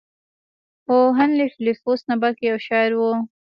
[0.83, 3.01] خو هنلي فيلسوف نه بلکې يو شاعر و.